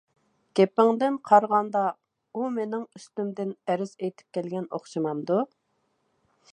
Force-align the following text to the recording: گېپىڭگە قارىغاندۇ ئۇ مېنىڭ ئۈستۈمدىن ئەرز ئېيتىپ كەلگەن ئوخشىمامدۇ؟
گېپىڭگە 0.59 1.09
قارىغاندۇ 1.31 1.83
ئۇ 2.33 2.47
مېنىڭ 2.57 2.87
ئۈستۈمدىن 3.01 3.53
ئەرز 3.73 3.95
ئېيتىپ 4.01 4.39
كەلگەن 4.39 4.69
ئوخشىمامدۇ؟ 4.79 5.41